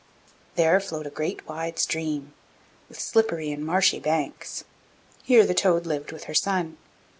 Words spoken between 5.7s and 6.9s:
lived with her son.